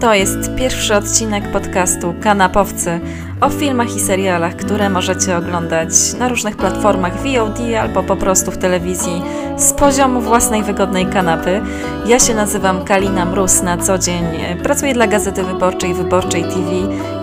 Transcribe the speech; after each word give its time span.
To 0.00 0.14
jest 0.14 0.54
pierwszy 0.58 0.96
odcinek 0.96 1.52
podcastu 1.52 2.14
Kanapowcy 2.22 3.00
o 3.40 3.50
filmach 3.50 3.96
i 3.96 4.00
serialach, 4.00 4.56
które 4.56 4.90
możecie 4.90 5.36
oglądać 5.36 5.88
na 6.18 6.28
różnych 6.28 6.56
platformach 6.56 7.12
VOD 7.16 7.58
albo 7.80 8.02
po 8.02 8.16
prostu 8.16 8.50
w 8.50 8.58
telewizji 8.58 9.22
z 9.56 9.72
poziomu 9.72 10.20
własnej 10.20 10.62
wygodnej 10.62 11.06
kanapy. 11.06 11.60
Ja 12.06 12.18
się 12.18 12.34
nazywam 12.34 12.84
Kalina 12.84 13.24
Mróz, 13.24 13.62
na 13.62 13.76
co 13.76 13.98
dzień 13.98 14.24
pracuję 14.62 14.94
dla 14.94 15.06
Gazety 15.06 15.44
Wyborczej 15.44 15.94
Wyborczej 15.94 16.42
TV 16.42 16.70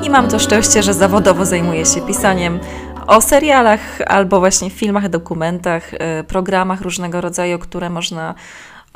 i 0.04 0.10
mam 0.10 0.28
to 0.28 0.40
szczęście, 0.40 0.84
że 0.84 0.94
zawodowo 0.94 1.46
zajmuję 1.46 1.86
się 1.86 2.02
pisaniem 2.02 2.60
o 3.08 3.22
serialach 3.22 3.80
albo 4.08 4.40
właśnie 4.40 4.70
filmach, 4.70 5.10
dokumentach, 5.10 5.94
y, 5.94 5.98
programach 6.28 6.82
różnego 6.82 7.22
rodzaju, 7.22 7.60
które 7.60 7.90
można 7.90 8.36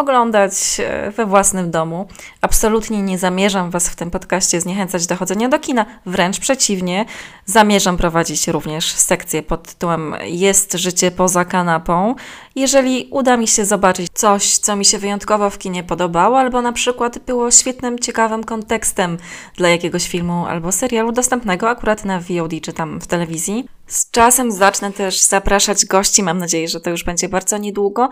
oglądać 0.01 0.53
e, 0.79 1.11
we 1.11 1.25
własnym 1.25 1.71
domu. 1.71 2.07
Absolutnie 2.41 3.01
nie 3.01 3.17
zamierzam 3.17 3.71
Was 3.71 3.89
w 3.89 3.95
tym 3.95 4.11
podcaście 4.11 4.61
zniechęcać 4.61 5.07
do 5.07 5.15
chodzenia 5.15 5.49
do 5.49 5.59
kina, 5.59 5.85
wręcz 6.05 6.39
przeciwnie, 6.39 7.05
zamierzam 7.45 7.97
prowadzić 7.97 8.47
również 8.47 8.91
sekcję 8.91 9.43
pod 9.43 9.63
tytułem 9.63 10.15
Jest 10.25 10.73
życie 10.73 11.11
poza 11.11 11.45
kanapą. 11.45 12.15
Jeżeli 12.55 13.07
uda 13.11 13.37
mi 13.37 13.47
się 13.47 13.65
zobaczyć 13.65 14.07
coś, 14.13 14.57
co 14.57 14.75
mi 14.75 14.85
się 14.85 14.97
wyjątkowo 14.97 15.49
w 15.49 15.57
kinie 15.57 15.83
podobało, 15.83 16.39
albo 16.39 16.61
na 16.61 16.73
przykład 16.73 17.19
było 17.19 17.51
świetnym, 17.51 17.99
ciekawym 17.99 18.43
kontekstem 18.43 19.17
dla 19.55 19.69
jakiegoś 19.69 20.07
filmu 20.07 20.45
albo 20.45 20.71
serialu 20.71 21.11
dostępnego 21.11 21.69
akurat 21.69 22.05
na 22.05 22.19
VOD 22.19 22.51
czy 22.61 22.73
tam 22.73 23.01
w 23.01 23.07
telewizji, 23.07 23.65
z 23.91 24.11
czasem 24.11 24.51
zacznę 24.51 24.91
też 24.91 25.21
zapraszać 25.21 25.85
gości. 25.85 26.23
Mam 26.23 26.37
nadzieję, 26.37 26.67
że 26.67 26.81
to 26.81 26.89
już 26.89 27.03
będzie 27.03 27.29
bardzo 27.29 27.57
niedługo. 27.57 28.09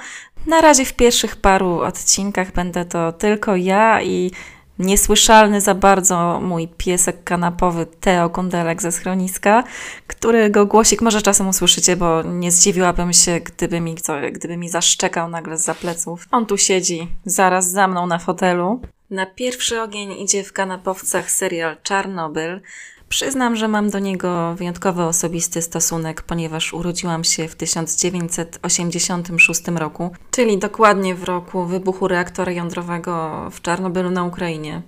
Na 0.48 0.62
razie 0.62 0.86
w 0.86 0.94
pierwszych 0.94 1.36
paru 1.36 1.80
odcinkach 1.82 2.52
będę 2.52 2.86
to 2.86 3.12
tylko 3.12 3.56
ja 3.56 4.02
i 4.02 4.32
niesłyszalny 4.80 5.62
za 5.62 5.76
bardzo 5.76 6.40
mój 6.42 6.68
piesek 6.68 7.24
kanapowy 7.24 7.86
Teo 7.86 8.30
Kundelek 8.30 8.82
ze 8.82 8.92
schroniska, 8.92 9.64
którego 10.08 10.66
głosik 10.66 11.02
może 11.02 11.22
czasem 11.22 11.48
usłyszycie, 11.48 11.96
bo 11.96 12.24
nie 12.24 12.52
zdziwiłabym 12.52 13.14
się, 13.14 13.40
gdyby 13.40 13.82
mi, 13.82 13.96
co, 13.96 14.14
gdyby 14.32 14.58
mi 14.58 14.70
zaszczekał 14.70 15.30
nagle 15.30 15.58
z 15.58 15.78
pleców. 15.78 16.28
On 16.32 16.46
tu 16.46 16.58
siedzi 16.58 17.08
zaraz 17.26 17.70
za 17.72 17.88
mną 17.88 18.08
na 18.08 18.20
fotelu. 18.20 18.82
Na 19.10 19.26
pierwszy 19.26 19.82
ogień 19.82 20.12
idzie 20.12 20.44
w 20.44 20.54
kanapowcach 20.54 21.32
serial 21.32 21.78
Czarnobyl. 21.84 22.62
Przyznam, 23.10 23.56
że 23.56 23.68
mam 23.68 23.90
do 23.90 24.00
niego 24.00 24.56
wyjątkowo 24.56 25.08
osobisty 25.08 25.62
stosunek, 25.62 26.22
ponieważ 26.22 26.74
urodziłam 26.74 27.24
się 27.24 27.48
w 27.48 27.56
1986 27.56 29.62
roku, 29.76 30.12
czyli 30.32 30.58
dokładnie 30.58 31.16
w 31.16 31.24
roku 31.24 31.66
wybuchu 31.66 32.08
reaktora 32.08 32.52
jądrowego 32.52 33.32
w 33.52 33.62
Czarnobylu 33.62 34.12
na 34.12 34.24
Ukrainie. 34.24 34.82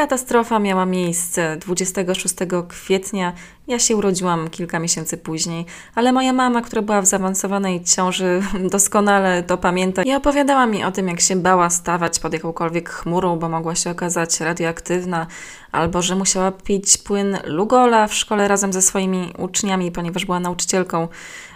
Katastrofa 0.00 0.58
miała 0.58 0.86
miejsce 0.86 1.56
26 1.56 2.34
kwietnia. 2.68 3.32
Ja 3.66 3.78
się 3.78 3.96
urodziłam 3.96 4.50
kilka 4.50 4.78
miesięcy 4.78 5.16
później, 5.16 5.66
ale 5.94 6.12
moja 6.12 6.32
mama, 6.32 6.62
która 6.62 6.82
była 6.82 7.02
w 7.02 7.06
zaawansowanej 7.06 7.84
ciąży, 7.84 8.42
doskonale 8.72 9.42
to 9.42 9.58
pamięta 9.58 10.02
i 10.02 10.14
opowiadała 10.14 10.66
mi 10.66 10.84
o 10.84 10.92
tym, 10.92 11.08
jak 11.08 11.20
się 11.20 11.36
bała 11.36 11.70
stawać 11.70 12.18
pod 12.18 12.32
jakąkolwiek 12.32 12.90
chmurą, 12.90 13.38
bo 13.38 13.48
mogła 13.48 13.74
się 13.74 13.90
okazać 13.90 14.40
radioaktywna, 14.40 15.26
albo 15.72 16.02
że 16.02 16.16
musiała 16.16 16.52
pić 16.52 16.98
płyn 16.98 17.38
Lugola 17.44 18.06
w 18.06 18.14
szkole 18.14 18.48
razem 18.48 18.72
ze 18.72 18.82
swoimi 18.82 19.32
uczniami, 19.38 19.92
ponieważ 19.92 20.24
była 20.24 20.40
nauczycielką. 20.40 21.08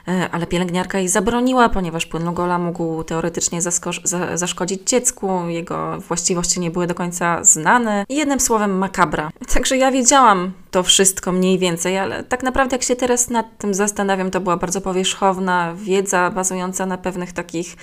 E, 0.08 0.28
ale 0.32 0.46
pielęgniarka 0.46 0.98
jej 0.98 1.08
zabroniła, 1.08 1.68
ponieważ 1.68 2.06
płyn 2.06 2.24
Lugola 2.24 2.58
mógł 2.58 3.04
teoretycznie 3.04 3.62
za 3.62 3.70
zaszkodzić 4.34 4.88
dziecku, 4.88 5.48
jego 5.48 6.00
właściwości 6.00 6.60
nie 6.60 6.70
były 6.70 6.86
do 6.86 6.94
końca 6.94 7.44
znane. 7.44 8.04
Jednym 8.08 8.40
słowem, 8.40 8.78
makabra. 8.78 9.30
Także 9.54 9.76
ja 9.76 9.92
wiedziałam 9.92 10.52
to 10.70 10.82
wszystko 10.82 11.32
mniej 11.32 11.58
więcej, 11.58 11.98
ale 11.98 12.24
tak 12.24 12.42
naprawdę, 12.42 12.76
jak 12.76 12.82
się 12.82 12.96
teraz 12.96 13.30
nad 13.30 13.58
tym 13.58 13.74
zastanawiam, 13.74 14.30
to 14.30 14.40
była 14.40 14.56
bardzo 14.56 14.80
powierzchowna 14.80 15.74
wiedza 15.76 16.30
bazująca 16.30 16.86
na 16.86 16.98
pewnych 16.98 17.32
takich 17.32 17.76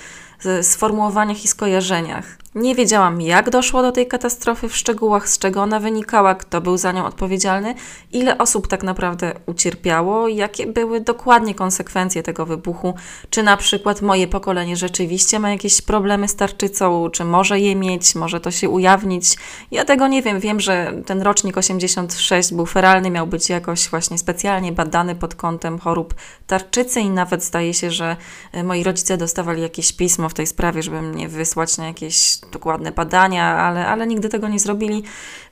sformułowaniach 0.62 1.44
i 1.44 1.48
skojarzeniach. 1.48 2.42
Nie 2.56 2.76
wiedziałam, 2.76 3.22
jak 3.22 3.50
doszło 3.50 3.82
do 3.82 3.92
tej 3.92 4.08
katastrofy 4.08 4.70
w 4.70 4.76
szczegółach, 4.76 5.30
z 5.30 5.38
czego 5.38 5.62
ona 5.62 5.80
wynikała, 5.80 6.36
kto 6.36 6.62
był 6.62 6.78
za 6.78 6.92
nią 6.92 7.06
odpowiedzialny, 7.06 7.76
ile 8.12 8.38
osób 8.38 8.68
tak 8.68 8.84
naprawdę 8.84 9.34
ucierpiało, 9.46 10.28
jakie 10.28 10.68
były 10.68 11.02
dokładnie 11.02 11.56
konsekwencje 11.56 12.24
tego 12.24 12.46
wybuchu, 12.46 12.94
czy 13.30 13.44
na 13.44 13.58
przykład 13.58 14.02
moje 14.02 14.28
pokolenie 14.28 14.78
rzeczywiście 14.78 15.40
ma 15.40 15.52
jakieś 15.52 15.82
problemy 15.82 16.28
z 16.28 16.36
tarczycą, 16.36 17.10
czy 17.10 17.24
może 17.24 17.60
je 17.60 17.76
mieć, 17.76 18.16
może 18.16 18.40
to 18.40 18.52
się 18.52 18.70
ujawnić. 18.70 19.38
Ja 19.72 19.86
tego 19.86 20.08
nie 20.08 20.22
wiem. 20.22 20.40
Wiem, 20.40 20.60
że 20.60 20.94
ten 21.06 21.22
rocznik 21.22 21.58
86 21.58 22.54
był 22.54 22.66
feralny, 22.66 23.10
miał 23.10 23.28
być 23.28 23.50
jakoś 23.50 23.90
właśnie 23.90 24.18
specjalnie 24.18 24.72
badany 24.72 25.16
pod 25.16 25.36
kątem 25.36 25.80
chorób 25.80 26.14
tarczycy 26.48 27.02
i 27.02 27.10
nawet 27.10 27.44
zdaje 27.44 27.74
się, 27.74 27.92
że 27.92 28.18
e, 28.52 28.64
moi 28.64 28.84
rodzice 28.84 29.18
dostawali 29.18 29.62
jakieś 29.62 29.94
pismo 29.94 30.30
w 30.32 30.34
tej 30.34 30.48
sprawie, 30.48 30.84
żeby 30.84 31.02
mnie 31.02 31.30
wysłać 31.30 31.78
na 31.78 31.88
jakieś 31.88 32.38
dokładne 32.52 32.92
badania, 32.92 33.58
ale, 33.58 33.88
ale 33.88 34.08
nigdy 34.08 34.30
tego 34.30 34.48
nie 34.48 34.60
zrobili. 34.60 35.04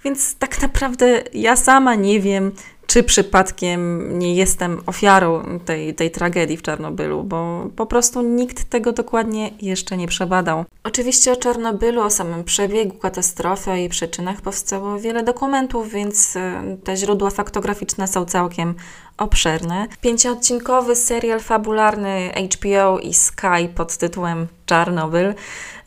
Więc 0.03 0.35
tak 0.35 0.61
naprawdę 0.61 1.23
ja 1.33 1.55
sama 1.55 1.95
nie 1.95 2.19
wiem, 2.19 2.51
czy 2.89 3.03
przypadkiem 3.03 4.09
nie 4.19 4.35
jestem 4.35 4.81
ofiarą 4.85 5.59
tej, 5.65 5.95
tej 5.95 6.11
tragedii 6.11 6.57
w 6.57 6.61
Czarnobylu, 6.61 7.23
bo 7.23 7.67
po 7.75 7.85
prostu 7.85 8.21
nikt 8.21 8.69
tego 8.69 8.91
dokładnie 8.91 9.51
jeszcze 9.61 9.97
nie 9.97 10.07
przebadał. 10.07 10.65
Oczywiście 10.83 11.31
o 11.31 11.35
Czarnobylu, 11.35 12.01
o 12.01 12.09
samym 12.09 12.43
przebiegu 12.43 12.97
katastrofy, 12.97 13.71
o 13.71 13.75
jej 13.75 13.89
przyczynach 13.89 14.41
powstało 14.41 14.99
wiele 14.99 15.23
dokumentów, 15.23 15.91
więc 15.91 16.35
e, 16.35 16.77
te 16.83 16.97
źródła 16.97 17.29
faktograficzne 17.29 18.07
są 18.07 18.25
całkiem 18.25 18.75
obszerne. 19.19 19.87
Pięcioodcinkowy 20.01 20.95
serial 20.95 21.39
fabularny 21.39 22.31
HBO 22.55 22.99
i 22.99 23.13
Sky 23.13 23.69
pod 23.75 23.97
tytułem 23.97 24.47
Czarnobyl 24.65 25.33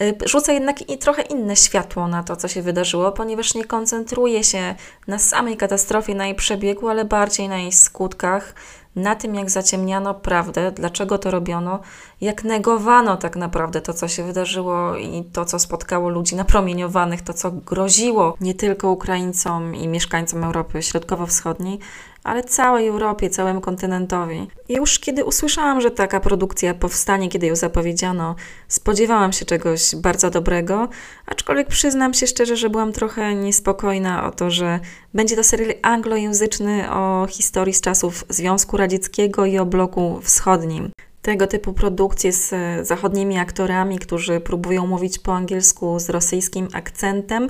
y, 0.03 0.15
rzuca 0.27 0.53
jednak 0.53 0.91
i 0.91 0.99
trochę 0.99 1.23
inne 1.23 1.57
światło 1.57 2.09
na 2.09 2.23
to, 2.23 2.37
co 2.37 2.49
się 2.49 2.63
wydarzyło, 2.63 3.13
ponieważ 3.13 3.55
nie 3.55 3.65
koncentruje 3.65 4.45
się 4.45 4.75
na 5.07 5.19
samej 5.19 5.57
katastrofie, 5.57 6.15
na 6.15 6.27
jej 6.27 6.35
przebiegu, 6.35 6.89
ale 6.89 7.05
bardziej 7.05 7.49
na 7.49 7.59
jej 7.59 7.73
skutkach, 7.73 8.55
na 8.97 9.17
tym, 9.17 9.35
jak 9.35 9.51
zaciemniano 9.51 10.15
prawdę, 10.15 10.73
dlaczego 10.73 11.19
to 11.19 11.31
robiono, 11.31 11.81
jak 12.23 12.45
negowano 12.45 13.17
tak 13.17 13.37
naprawdę 13.37 13.81
to, 13.81 13.95
co 13.95 14.09
się 14.09 14.25
wydarzyło 14.25 14.97
i 14.97 15.25
to, 15.33 15.45
co 15.45 15.59
spotkało 15.59 16.09
ludzi 16.09 16.37
napromieniowanych, 16.37 17.23
to, 17.23 17.35
co 17.35 17.51
groziło 17.51 18.37
nie 18.41 18.55
tylko 18.55 18.91
Ukraińcom 18.91 19.75
i 19.75 19.89
mieszkańcom 19.89 20.45
Europy 20.45 20.83
Środkowo-Wschodniej, 20.83 21.79
ale 22.25 22.45
całej 22.45 22.89
Europie, 22.89 23.31
całemu 23.31 23.61
kontynentowi. 23.61 24.49
Już 24.69 24.99
kiedy 24.99 25.25
usłyszałam, 25.25 25.81
że 25.81 25.91
taka 25.91 26.21
produkcja 26.21 26.75
powstanie, 26.75 27.29
kiedy 27.29 27.47
ją 27.47 27.57
zapowiedziano, 27.57 28.35
spodziewałam 28.69 29.33
się 29.33 29.45
czegoś 29.45 29.97
bardzo 29.97 30.31
dobrego, 30.31 30.89
aczkolwiek 31.27 31.69
przyznam 31.69 32.15
się 32.15 32.27
szczerze, 32.27 32.57
że 32.57 32.71
byłam 32.71 32.93
trochę 32.93 33.35
niespokojna 33.35 34.27
o 34.27 34.31
to, 34.31 34.51
że 34.51 34.81
będzie 35.15 35.37
to 35.37 35.45
serial 35.45 35.75
anglojęzyczny 35.83 36.91
o 36.91 37.27
historii 37.31 37.75
z 37.75 37.81
czasów 37.81 38.25
Związku 38.29 38.77
Radzieckiego 38.77 39.47
i 39.47 39.59
o 39.59 39.67
bloku 39.67 40.21
wschodnim 40.23 40.91
tego 41.23 41.47
typu 41.47 41.73
produkcje 41.73 42.33
z 42.33 42.55
zachodnimi 42.87 43.39
aktorami, 43.39 43.99
którzy 43.99 44.41
próbują 44.41 44.87
mówić 44.87 45.19
po 45.19 45.35
angielsku 45.35 45.99
z 45.99 46.09
rosyjskim 46.09 46.69
akcentem, 46.73 47.49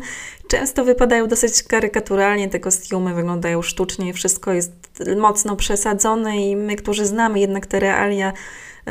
często 0.48 0.84
wypadają 0.84 1.28
dosyć 1.28 1.62
karykaturalnie, 1.62 2.48
te 2.48 2.60
kostiumy 2.60 3.14
wyglądają 3.14 3.62
sztucznie, 3.62 4.14
wszystko 4.14 4.52
jest 4.52 4.72
mocno 5.16 5.56
przesadzone 5.56 6.36
i 6.36 6.56
my, 6.56 6.76
którzy 6.76 7.06
znamy 7.06 7.40
jednak 7.40 7.66
te 7.66 7.80
realia, 7.80 8.32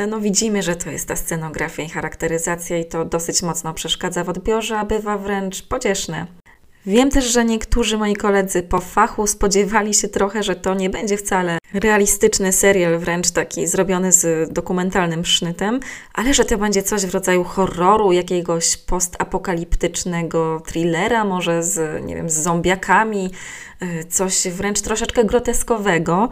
no 0.07 0.19
widzimy, 0.19 0.63
że 0.63 0.75
to 0.75 0.91
jest 0.91 1.07
ta 1.07 1.15
scenografia 1.15 1.83
i 1.83 1.89
charakteryzacja 1.89 2.77
i 2.77 2.85
to 2.85 3.05
dosyć 3.05 3.41
mocno 3.41 3.73
przeszkadza 3.73 4.23
w 4.23 4.29
odbiorze, 4.29 4.79
a 4.79 4.85
bywa 4.85 5.17
wręcz 5.17 5.61
pocieszne. 5.67 6.40
Wiem 6.85 7.09
też, 7.09 7.25
że 7.25 7.45
niektórzy 7.45 7.97
moi 7.97 8.15
koledzy 8.15 8.63
po 8.63 8.79
fachu 8.79 9.27
spodziewali 9.27 9.93
się 9.93 10.07
trochę, 10.07 10.43
że 10.43 10.55
to 10.55 10.73
nie 10.73 10.89
będzie 10.89 11.17
wcale 11.17 11.57
realistyczny 11.73 12.51
serial, 12.51 12.99
wręcz 12.99 13.31
taki 13.31 13.67
zrobiony 13.67 14.11
z 14.11 14.53
dokumentalnym 14.53 15.25
sznytem, 15.25 15.79
ale 16.13 16.33
że 16.33 16.45
to 16.45 16.57
będzie 16.57 16.83
coś 16.83 17.05
w 17.05 17.13
rodzaju 17.13 17.43
horroru, 17.43 18.11
jakiegoś 18.11 18.77
postapokaliptycznego 18.77 20.61
thrillera, 20.65 21.25
może 21.25 21.63
z, 21.63 22.05
nie 22.05 22.15
wiem, 22.15 22.29
z 22.29 22.33
zombiakami, 22.33 23.31
y, 23.83 24.05
coś 24.09 24.47
wręcz 24.47 24.81
troszeczkę 24.81 25.23
groteskowego. 25.23 26.29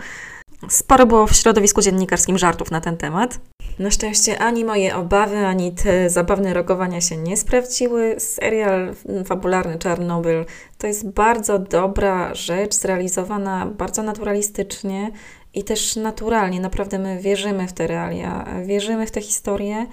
Sporo 0.69 1.05
było 1.05 1.27
w 1.27 1.35
środowisku 1.35 1.81
dziennikarskim 1.81 2.37
żartów 2.37 2.71
na 2.71 2.81
ten 2.81 2.97
temat. 2.97 3.39
Na 3.79 3.91
szczęście 3.91 4.39
ani 4.39 4.65
moje 4.65 4.95
obawy, 4.95 5.37
ani 5.37 5.71
te 5.71 6.09
zabawne 6.09 6.53
rokowania 6.53 7.01
się 7.01 7.17
nie 7.17 7.37
sprawdziły. 7.37 8.15
Serial 8.17 8.95
fabularny 9.25 9.77
Czarnobyl 9.77 10.45
to 10.77 10.87
jest 10.87 11.09
bardzo 11.09 11.59
dobra 11.59 12.35
rzecz, 12.35 12.73
zrealizowana 12.73 13.65
bardzo 13.65 14.03
naturalistycznie 14.03 15.11
i 15.53 15.63
też 15.63 15.95
naturalnie. 15.95 16.59
Naprawdę 16.59 16.99
my 16.99 17.19
wierzymy 17.19 17.67
w 17.67 17.73
te 17.73 17.87
realia, 17.87 18.45
wierzymy 18.65 19.07
w 19.07 19.11
tę 19.11 19.21
historię. 19.21 19.85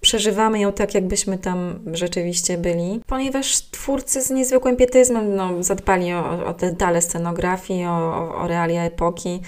przeżywamy 0.00 0.60
ją 0.60 0.72
tak, 0.72 0.94
jakbyśmy 0.94 1.38
tam 1.38 1.78
rzeczywiście 1.92 2.58
byli, 2.58 3.00
ponieważ 3.06 3.70
twórcy 3.70 4.22
z 4.22 4.30
niezwykłym 4.30 4.76
pietyzmem 4.76 5.36
no, 5.36 5.62
zadbali 5.62 6.12
o, 6.12 6.46
o 6.46 6.54
detale 6.54 7.02
scenografii, 7.02 7.84
o, 7.84 8.34
o 8.34 8.48
realia 8.48 8.82
epoki. 8.82 9.40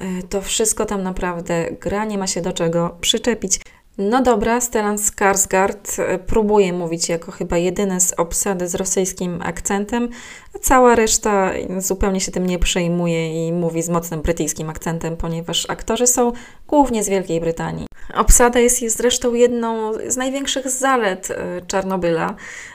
E, 0.00 0.22
to 0.22 0.42
wszystko 0.42 0.84
tam 0.84 1.02
naprawdę 1.02 1.66
gra, 1.80 2.04
nie 2.04 2.18
ma 2.18 2.26
się 2.26 2.40
do 2.40 2.52
czego 2.52 2.96
przyczepić. 3.00 3.60
No 3.98 4.22
dobra, 4.22 4.60
Stellan 4.60 4.96
Skarsgård 4.96 6.02
e, 6.02 6.18
próbuje 6.18 6.72
mówić 6.72 7.08
jako 7.08 7.32
chyba 7.32 7.56
jedyny 7.56 8.00
z 8.00 8.12
obsady 8.12 8.68
z 8.68 8.74
rosyjskim 8.74 9.42
akcentem, 9.42 10.08
a 10.54 10.58
cała 10.58 10.94
reszta 10.94 11.52
zupełnie 11.78 12.20
się 12.20 12.32
tym 12.32 12.46
nie 12.46 12.58
przejmuje 12.58 13.48
i 13.48 13.52
mówi 13.52 13.82
z 13.82 13.88
mocnym 13.88 14.22
brytyjskim 14.22 14.70
akcentem, 14.70 15.16
ponieważ 15.16 15.70
aktorzy 15.70 16.06
są 16.06 16.32
głównie 16.68 17.04
z 17.04 17.08
Wielkiej 17.08 17.40
Brytanii. 17.40 17.86
Obsada 18.14 18.60
jest, 18.60 18.82
jest 18.82 18.96
zresztą 18.96 19.34
jedną 19.34 19.92
z 20.08 20.16
największych 20.16 20.70
zalet 20.70 21.30
e, 21.30 21.36
Czarnobyla. 21.66 22.34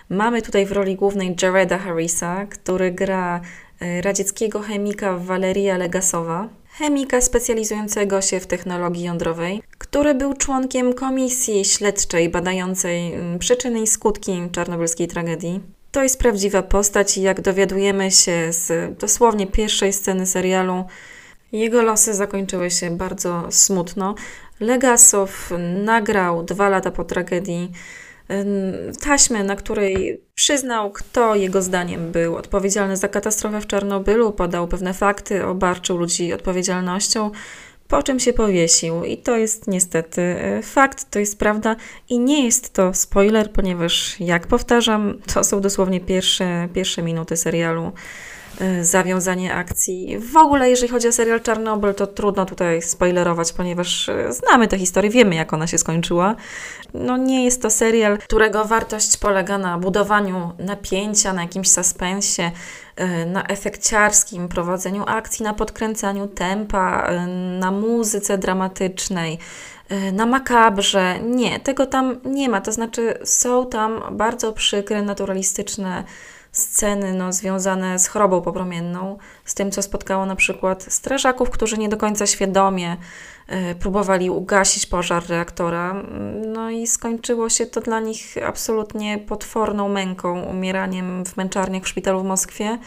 Mamy 0.10 0.42
tutaj 0.42 0.66
w 0.66 0.72
roli 0.72 0.96
głównej 0.96 1.36
Jareda 1.42 1.78
Harrisa, 1.78 2.46
który 2.46 2.92
gra 2.92 3.42
radzieckiego 4.02 4.60
chemika 4.60 5.18
Waleria 5.18 5.78
Legasowa 5.78 6.50
chemika 6.78 7.22
specjalizującego 7.22 8.22
się 8.22 8.40
w 8.40 8.48
technologii 8.48 9.04
jądrowej, 9.04 9.64
który 9.78 10.14
był 10.14 10.34
członkiem 10.34 10.94
komisji 10.94 11.66
śledczej 11.66 12.30
badającej 12.30 13.14
mm, 13.14 13.40
przyczyny 13.40 13.82
i 13.82 13.88
skutki 13.88 14.42
czarnobylskiej 14.52 15.08
tragedii. 15.08 15.60
To 15.92 16.04
jest 16.04 16.20
prawdziwa 16.20 16.62
postać 16.64 17.18
i 17.18 17.22
jak 17.22 17.42
dowiadujemy 17.42 18.12
się 18.12 18.54
z 18.54 18.98
dosłownie 19.00 19.48
pierwszej 19.48 19.94
sceny 19.94 20.26
serialu, 20.26 20.86
jego 21.52 21.82
losy 21.82 22.14
zakończyły 22.14 22.72
się 22.72 22.98
bardzo 22.98 23.48
smutno. 23.50 24.16
Legasow 24.60 25.52
nagrał 25.84 26.44
dwa 26.44 26.70
lata 26.70 26.92
po 26.92 27.04
tragedii 27.04 27.72
taśmę, 29.02 29.44
na 29.44 29.56
której 29.56 30.22
przyznał, 30.36 30.92
kto 30.92 31.36
jego 31.36 31.62
zdaniem 31.62 32.12
był 32.12 32.36
odpowiedzialny 32.36 32.98
za 32.98 33.08
katastrofę 33.08 33.62
w 33.62 33.68
Czarnobylu, 33.68 34.32
podał 34.32 34.68
pewne 34.68 34.94
fakty, 34.94 35.46
obarczył 35.46 35.98
ludzi 35.98 36.34
odpowiedzialnością, 36.34 37.32
po 37.88 38.04
czym 38.04 38.20
się 38.20 38.34
powiesił. 38.34 39.04
I 39.04 39.18
to 39.18 39.38
jest 39.38 39.68
niestety 39.68 40.22
e, 40.22 40.62
fakt, 40.62 41.12
to 41.12 41.20
jest 41.20 41.40
prawda 41.40 41.76
i 42.10 42.20
nie 42.20 42.46
jest 42.46 42.74
to 42.74 42.94
spoiler, 42.94 43.52
ponieważ 43.52 44.20
jak 44.20 44.48
powtarzam, 44.48 45.20
to 45.34 45.44
są 45.44 45.62
dosłownie 45.62 46.00
pierwsze, 46.00 46.70
pierwsze 46.74 47.02
minuty 47.02 47.38
serialu. 47.38 47.92
Y, 48.62 48.86
zawiązanie 48.86 49.54
akcji. 49.54 50.18
W 50.20 50.38
ogóle, 50.38 50.70
jeżeli 50.70 50.92
chodzi 50.92 51.08
o 51.08 51.12
serial 51.12 51.42
Czarnobyl, 51.42 51.94
to 51.94 52.08
trudno 52.08 52.46
tutaj 52.46 52.82
spoilerować, 52.82 53.52
ponieważ 53.54 54.10
y, 54.10 54.34
znamy 54.34 54.68
tę 54.68 54.78
historię, 54.78 55.10
wiemy 55.10 55.36
jak 55.36 55.54
ona 55.54 55.68
się 55.68 55.78
skończyła. 55.78 56.36
No 56.94 57.18
nie 57.18 57.46
jest 57.46 57.62
to 57.62 57.70
serial, 57.70 58.18
którego 58.18 58.66
wartość 58.66 59.18
polega 59.18 59.58
na 59.58 59.78
budowaniu 59.78 60.52
napięcia, 60.60 61.34
na 61.34 61.42
jakimś 61.42 61.70
suspensie, 61.70 62.52
y, 63.00 63.26
na 63.26 63.44
efekciarskim 63.44 64.48
prowadzeniu 64.48 65.04
akcji, 65.08 65.44
na 65.44 65.54
podkręcaniu 65.54 66.28
tempa, 66.28 67.10
na 67.60 67.72
muzyce 67.72 68.38
dramatycznej 68.38 69.38
na 70.14 70.26
makabrze. 70.26 71.20
Nie, 71.20 71.60
tego 71.60 71.86
tam 71.86 72.20
nie 72.26 72.50
ma. 72.50 72.62
To 72.62 72.72
znaczy, 72.72 73.14
są 73.24 73.70
tam 73.70 74.02
bardzo 74.12 74.54
przykre, 74.54 75.02
naturalistyczne 75.02 76.04
sceny 76.54 77.14
no, 77.14 77.34
związane 77.34 78.00
z 78.00 78.08
chorobą 78.08 78.42
popromienną, 78.42 79.18
z 79.46 79.54
tym, 79.54 79.72
co 79.72 79.82
spotkało 79.82 80.26
na 80.26 80.36
przykład 80.36 80.84
strażaków, 80.84 81.50
którzy 81.50 81.78
nie 81.78 81.90
do 81.90 81.98
końca 81.98 82.28
świadomie 82.28 82.98
y, 83.72 83.76
próbowali 83.76 84.30
ugasić 84.30 84.86
pożar 84.86 85.24
reaktora. 85.30 86.04
No 86.48 86.70
i 86.70 86.88
skończyło 86.88 87.50
się 87.50 87.66
to 87.66 87.82
dla 87.82 88.00
nich 88.00 88.36
absolutnie 88.46 89.18
potworną 89.18 89.90
męką, 89.90 90.44
umieraniem 90.44 91.26
w 91.26 91.38
męczarniach 91.38 91.84
w 91.84 91.88
szpitalu 91.88 92.22
w 92.22 92.26
Moskwie. 92.26 92.78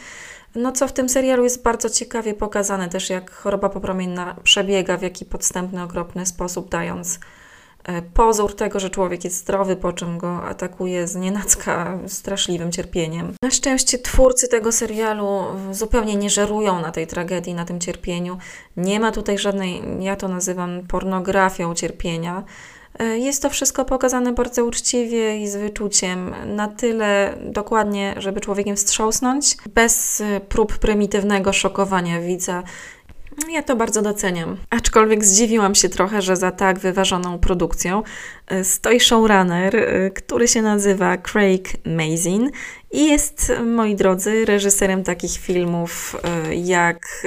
No 0.54 0.72
co 0.72 0.88
w 0.88 0.92
tym 0.92 1.08
serialu 1.08 1.44
jest 1.44 1.62
bardzo 1.62 1.90
ciekawie 1.90 2.34
pokazane 2.34 2.88
też, 2.88 3.10
jak 3.10 3.30
choroba 3.30 3.68
popromienna 3.68 4.36
przebiega, 4.42 4.96
w 4.96 5.02
jaki 5.02 5.24
podstępny, 5.24 5.82
okropny 5.82 6.26
sposób, 6.26 6.68
dając 6.68 7.18
E, 7.18 7.35
pozór 8.14 8.56
tego, 8.56 8.80
że 8.80 8.90
człowiek 8.90 9.24
jest 9.24 9.36
zdrowy, 9.36 9.76
po 9.76 9.92
czym 9.92 10.18
go 10.18 10.42
atakuje 10.42 11.08
z 11.08 11.16
nienacka 11.16 11.98
straszliwym 12.06 12.72
cierpieniem. 12.72 13.32
Na 13.42 13.50
szczęście 13.50 13.98
twórcy 13.98 14.48
tego 14.48 14.72
serialu 14.72 15.44
zupełnie 15.72 16.16
nie 16.16 16.30
żerują 16.30 16.80
na 16.80 16.92
tej 16.92 17.06
tragedii, 17.06 17.54
na 17.54 17.64
tym 17.64 17.80
cierpieniu. 17.80 18.38
Nie 18.76 19.00
ma 19.00 19.12
tutaj 19.12 19.38
żadnej, 19.38 19.82
ja 20.00 20.16
to 20.16 20.28
nazywam 20.28 20.86
pornografią 20.86 21.74
cierpienia. 21.74 22.44
E, 22.98 23.18
jest 23.18 23.42
to 23.42 23.50
wszystko 23.50 23.84
pokazane 23.84 24.32
bardzo 24.32 24.64
uczciwie 24.64 25.42
i 25.42 25.48
z 25.48 25.56
wyczuciem, 25.56 26.34
na 26.46 26.68
tyle 26.68 27.38
dokładnie, 27.40 28.14
żeby 28.18 28.40
człowiekiem 28.40 28.76
wstrząsnąć, 28.76 29.56
bez 29.74 30.20
e, 30.20 30.40
prób 30.40 30.78
prymitywnego 30.78 31.52
szokowania 31.52 32.20
widza 32.20 32.62
ja 33.48 33.62
to 33.62 33.76
bardzo 33.76 34.02
doceniam. 34.02 34.56
Aczkolwiek 34.70 35.24
zdziwiłam 35.24 35.74
się 35.74 35.88
trochę, 35.88 36.22
że 36.22 36.36
za 36.36 36.50
tak 36.50 36.78
wyważoną 36.78 37.38
produkcją 37.38 38.02
e, 38.46 38.64
stoi 38.64 39.00
showrunner, 39.00 39.76
e, 39.76 40.10
który 40.10 40.48
się 40.48 40.62
nazywa 40.62 41.16
Craig 41.16 41.68
Mazin 41.86 42.50
i 42.90 43.06
jest, 43.06 43.52
moi 43.66 43.94
drodzy, 43.96 44.44
reżyserem 44.44 45.04
takich 45.04 45.32
filmów 45.38 46.16
jak 46.50 47.26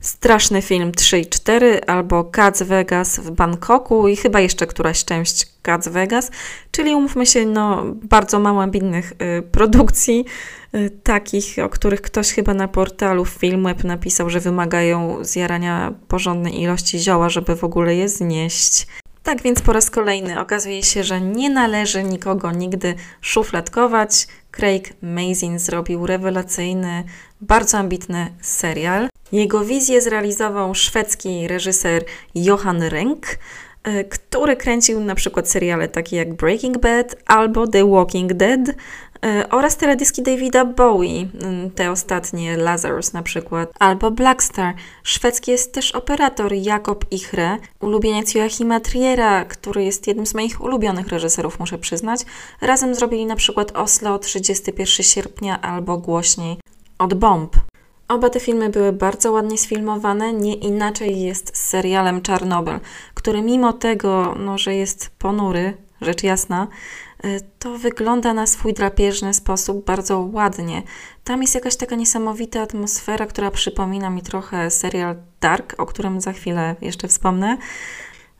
Straszny 0.00 0.62
film 0.62 0.92
3 0.92 1.18
i 1.18 1.26
4 1.26 1.80
albo 1.86 2.24
Cats 2.24 2.62
Vegas 2.62 3.18
w 3.18 3.30
Bangkoku 3.30 4.08
i 4.08 4.16
chyba 4.16 4.40
jeszcze 4.40 4.66
któraś 4.66 5.04
część 5.04 5.46
Cats 5.62 5.88
Vegas, 5.88 6.30
czyli 6.70 6.94
umówmy 6.94 7.26
się, 7.26 7.46
no, 7.46 7.84
bardzo 7.86 8.38
mało 8.38 8.62
ambitnych 8.62 9.12
produkcji 9.52 10.24
Y, 10.24 10.63
takich, 11.02 11.58
o 11.64 11.68
których 11.68 12.00
ktoś 12.00 12.32
chyba 12.32 12.54
na 12.54 12.68
portalu 12.68 13.24
Filmweb 13.24 13.84
napisał, 13.84 14.30
że 14.30 14.40
wymagają 14.40 15.24
zjarania 15.24 15.94
porządnej 16.08 16.60
ilości 16.60 16.98
zioła, 16.98 17.28
żeby 17.28 17.56
w 17.56 17.64
ogóle 17.64 17.94
je 17.94 18.08
znieść. 18.08 18.86
Tak 19.22 19.42
więc 19.42 19.60
po 19.60 19.72
raz 19.72 19.90
kolejny 19.90 20.40
okazuje 20.40 20.82
się, 20.82 21.04
że 21.04 21.20
nie 21.20 21.50
należy 21.50 22.04
nikogo 22.04 22.52
nigdy 22.52 22.94
szufladkować. 23.20 24.26
Craig 24.50 24.94
Mazin 25.02 25.58
zrobił 25.58 26.06
rewelacyjny, 26.06 27.04
bardzo 27.40 27.78
ambitny 27.78 28.26
serial. 28.40 29.08
Jego 29.32 29.64
wizję 29.64 30.02
zrealizował 30.02 30.74
szwedzki 30.74 31.48
reżyser 31.48 32.04
Johan 32.34 32.82
Renck, 32.82 33.26
y, 33.88 34.04
który 34.04 34.56
kręcił 34.56 35.00
na 35.00 35.14
przykład 35.14 35.50
seriale 35.50 35.88
takie 35.88 36.16
jak 36.16 36.34
Breaking 36.34 36.78
Bad 36.78 37.16
albo 37.26 37.66
The 37.66 37.90
Walking 37.90 38.32
Dead, 38.32 38.60
oraz 39.50 39.76
teledyski 39.76 40.22
Davida 40.22 40.64
Bowie, 40.64 41.26
te 41.74 41.90
ostatnie, 41.90 42.56
Lazarus 42.56 43.12
na 43.12 43.22
przykład, 43.22 43.72
albo 43.78 44.10
Blackstar. 44.10 44.74
Szwedzki 45.02 45.50
jest 45.50 45.72
też 45.72 45.92
operator 45.92 46.52
Jakob 46.52 47.04
Ichre, 47.10 47.58
ulubieniec 47.80 48.34
Joachima 48.34 48.80
Triera, 48.80 49.44
który 49.44 49.84
jest 49.84 50.06
jednym 50.06 50.26
z 50.26 50.34
moich 50.34 50.60
ulubionych 50.60 51.08
reżyserów, 51.08 51.58
muszę 51.58 51.78
przyznać. 51.78 52.20
Razem 52.60 52.94
zrobili 52.94 53.26
na 53.26 53.36
przykład 53.36 53.76
Oslo 53.76 54.18
31 54.18 54.86
sierpnia 54.86 55.60
albo 55.60 55.98
głośniej 55.98 56.56
od 56.98 57.14
Bomb. 57.14 57.56
Oba 58.08 58.30
te 58.30 58.40
filmy 58.40 58.70
były 58.70 58.92
bardzo 58.92 59.32
ładnie 59.32 59.58
sfilmowane, 59.58 60.32
nie 60.32 60.54
inaczej 60.54 61.20
jest 61.20 61.56
z 61.56 61.68
serialem 61.68 62.22
Czarnobyl, 62.22 62.80
który 63.14 63.42
mimo 63.42 63.72
tego, 63.72 64.34
no, 64.38 64.58
że 64.58 64.74
jest 64.74 65.10
ponury, 65.18 65.76
rzecz 66.00 66.22
jasna, 66.22 66.66
to 67.58 67.78
wygląda 67.78 68.34
na 68.34 68.46
swój 68.46 68.74
drapieżny 68.74 69.34
sposób 69.34 69.84
bardzo 69.84 70.28
ładnie. 70.32 70.82
Tam 71.24 71.42
jest 71.42 71.54
jakaś 71.54 71.76
taka 71.76 71.96
niesamowita 71.96 72.60
atmosfera, 72.60 73.26
która 73.26 73.50
przypomina 73.50 74.10
mi 74.10 74.22
trochę 74.22 74.70
serial 74.70 75.16
Dark, 75.40 75.74
o 75.78 75.86
którym 75.86 76.20
za 76.20 76.32
chwilę 76.32 76.76
jeszcze 76.80 77.08
wspomnę. 77.08 77.58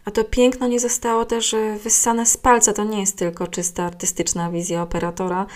A 0.04 0.10
to 0.10 0.24
piękno 0.24 0.68
nie 0.68 0.80
zostało 0.80 1.24
też 1.24 1.52
y, 1.52 1.78
wyssane 1.84 2.26
z 2.26 2.36
palca. 2.36 2.72
To 2.72 2.84
nie 2.84 3.00
jest 3.00 3.18
tylko 3.18 3.46
czysta 3.46 3.84
artystyczna 3.84 4.50
wizja 4.50 4.82
operatora. 4.82 5.46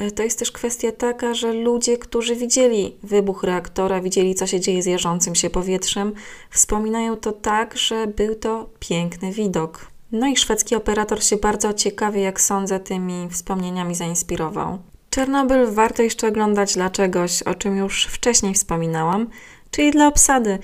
Y, 0.00 0.10
to 0.10 0.22
jest 0.22 0.38
też 0.38 0.52
kwestia 0.52 0.92
taka, 0.92 1.34
że 1.34 1.52
ludzie, 1.52 1.98
którzy 1.98 2.36
widzieli 2.36 2.96
wybuch 3.02 3.42
reaktora, 3.42 4.00
widzieli, 4.00 4.34
co 4.34 4.46
się 4.46 4.60
dzieje 4.60 4.82
z 4.82 4.86
jarzącym 4.86 5.34
się 5.34 5.50
powietrzem, 5.50 6.12
wspominają 6.50 7.16
to 7.16 7.32
tak, 7.32 7.78
że 7.78 8.06
był 8.06 8.34
to 8.34 8.68
piękny 8.80 9.32
widok. 9.32 9.91
No 10.12 10.26
i 10.26 10.36
szwedzki 10.36 10.74
operator 10.74 11.24
się 11.24 11.36
bardzo 11.36 11.74
ciekawie, 11.74 12.22
jak 12.22 12.40
sądzę, 12.40 12.80
tymi 12.80 13.28
wspomnieniami 13.30 13.94
zainspirował. 13.94 14.78
Czernobyl 15.10 15.66
warto 15.70 16.02
jeszcze 16.02 16.28
oglądać 16.28 16.74
dla 16.74 16.90
czegoś, 16.90 17.42
o 17.42 17.54
czym 17.54 17.76
już 17.76 18.06
wcześniej 18.06 18.54
wspominałam, 18.54 19.26
czyli 19.70 19.90
dla 19.90 20.06
obsady. 20.06 20.58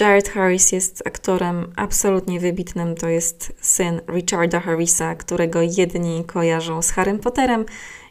Jared 0.00 0.28
Harris 0.28 0.72
jest 0.72 1.02
aktorem 1.06 1.72
absolutnie 1.76 2.40
wybitnym. 2.40 2.94
To 2.94 3.08
jest 3.08 3.52
syn 3.60 4.00
Richarda 4.08 4.60
Harrisa, 4.60 5.14
którego 5.14 5.62
jedni 5.62 6.24
kojarzą 6.24 6.82
z 6.82 6.90
Harrym 6.90 7.18
Potterem, 7.18 7.64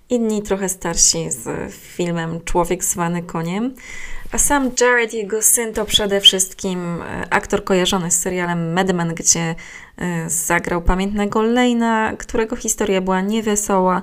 inni 0.09 0.41
trochę 0.41 0.69
starsi 0.69 1.31
z 1.31 1.73
filmem 1.73 2.39
Człowiek 2.45 2.83
zwany 2.83 3.23
koniem. 3.23 3.73
A 4.31 4.37
sam 4.37 4.71
Jared, 4.81 5.13
jego 5.13 5.41
syn, 5.41 5.73
to 5.73 5.85
przede 5.85 6.21
wszystkim 6.21 7.01
e, 7.01 7.27
aktor 7.29 7.63
kojarzony 7.63 8.11
z 8.11 8.19
serialem 8.19 8.73
Mad 8.73 8.93
Men, 8.93 9.13
gdzie 9.13 9.55
zagrał 10.27 10.81
pamiętnego 10.81 11.41
Lejna, 11.41 12.13
którego 12.17 12.55
historia 12.55 13.01
była 13.01 13.21
niewesoła, 13.21 14.01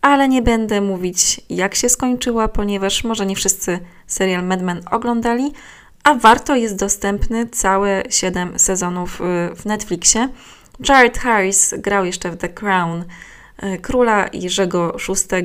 ale 0.00 0.28
nie 0.28 0.42
będę 0.42 0.80
mówić, 0.80 1.40
jak 1.50 1.74
się 1.74 1.88
skończyła, 1.88 2.48
ponieważ 2.48 3.04
może 3.04 3.26
nie 3.26 3.36
wszyscy 3.36 3.78
serial 4.06 4.44
Mad 4.44 4.62
Men 4.62 4.80
oglądali, 4.90 5.52
a 6.04 6.14
warto 6.14 6.56
jest 6.56 6.76
dostępny 6.76 7.46
całe 7.46 8.02
7 8.10 8.58
sezonów 8.58 9.20
e, 9.20 9.24
w 9.56 9.64
Netflixie. 9.64 10.28
Jared 10.88 11.18
Harris 11.18 11.74
grał 11.78 12.04
jeszcze 12.04 12.30
w 12.30 12.36
The 12.36 12.48
Crown, 12.48 13.04
króla 13.82 14.28
Jerzego 14.32 14.96
VI, 15.08 15.44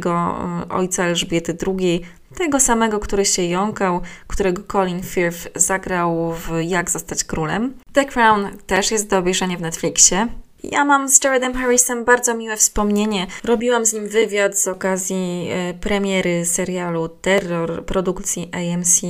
ojca 0.69 1.03
Elżbiety 1.03 1.57
II, 1.67 2.05
tego 2.37 2.59
samego, 2.59 2.99
który 2.99 3.25
się 3.25 3.43
jąkał, 3.43 4.01
którego 4.27 4.61
Colin 4.71 5.03
Firth 5.03 5.47
zagrał 5.55 6.33
w 6.33 6.49
Jak 6.61 6.89
zostać 6.89 7.23
królem. 7.23 7.73
The 7.93 8.05
Crown 8.05 8.47
też 8.67 8.91
jest 8.91 9.09
do 9.09 9.17
obejrzenia 9.17 9.57
w 9.57 9.61
Netflixie. 9.61 10.27
Ja 10.63 10.85
mam 10.85 11.09
z 11.09 11.23
Jaredem 11.23 11.53
Harrisem 11.53 12.05
bardzo 12.05 12.33
miłe 12.33 12.57
wspomnienie. 12.57 13.27
Robiłam 13.43 13.85
z 13.85 13.93
nim 13.93 14.09
wywiad 14.09 14.57
z 14.57 14.67
okazji 14.67 15.49
e, 15.51 15.73
premiery 15.73 16.45
serialu 16.45 17.09
Terror 17.09 17.85
produkcji 17.85 18.51
AMC, 18.53 19.01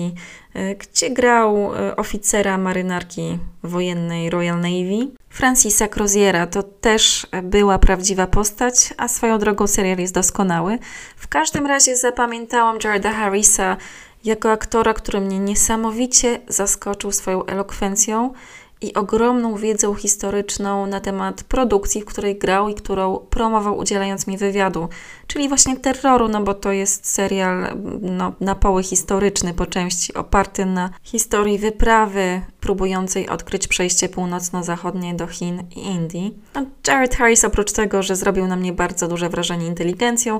e, 0.54 0.76
gdzie 0.76 1.10
grał 1.10 1.76
e, 1.76 1.96
oficera 1.96 2.58
marynarki 2.58 3.38
wojennej 3.64 4.30
Royal 4.30 4.56
Navy. 4.56 5.08
Francisa 5.40 5.88
Croziera 5.88 6.48
to 6.48 6.64
też 6.64 7.28
była 7.44 7.80
prawdziwa 7.80 8.28
postać, 8.28 8.94
a 8.98 9.08
swoją 9.08 9.38
drogą 9.38 9.68
serial 9.68 9.98
jest 9.98 10.14
doskonały. 10.14 10.80
W 11.16 11.28
każdym 11.28 11.66
razie 11.66 11.98
zapamiętałam 11.98 12.78
Jareda 12.84 13.12
Harrisa 13.12 13.78
jako 14.24 14.52
aktora, 14.52 14.94
który 14.94 15.22
mnie 15.22 15.40
niesamowicie 15.40 16.42
zaskoczył 16.48 17.12
swoją 17.12 17.46
elokwencją 17.46 18.34
i 18.82 18.94
ogromną 18.94 19.56
wiedzą 19.56 19.96
historyczną 19.96 20.88
na 20.88 21.00
temat 21.00 21.44
produkcji, 21.44 22.02
w 22.02 22.06
której 22.06 22.38
grał 22.38 22.70
i 22.70 22.76
którą 22.76 23.18
promował, 23.18 23.78
udzielając 23.78 24.28
mi 24.28 24.38
wywiadu, 24.38 24.90
czyli 25.28 25.48
właśnie 25.48 25.78
terroru, 25.78 26.28
no 26.28 26.42
bo 26.42 26.54
to 26.54 26.72
jest 26.72 27.08
serial 27.08 27.78
no, 28.02 28.34
na 28.40 28.56
poły 28.56 28.84
historyczny 28.84 29.54
po 29.54 29.66
części, 29.66 30.14
oparty 30.14 30.66
na 30.66 30.90
historii 31.04 31.58
wyprawy 31.58 32.42
próbującej 32.60 33.30
odkryć 33.30 33.68
przejście 33.68 34.10
północno-zachodnie 34.10 35.14
do 35.14 35.28
Chin 35.28 35.64
i 35.76 35.80
Indii. 35.80 36.38
No, 36.56 36.66
Jared 36.88 37.16
Harris 37.16 37.46
oprócz 37.46 37.72
tego, 37.72 38.04
że 38.04 38.16
zrobił 38.16 38.48
na 38.48 38.56
mnie 38.56 38.74
bardzo 38.74 39.08
duże 39.08 39.30
wrażenie 39.30 39.68
inteligencją, 39.68 40.40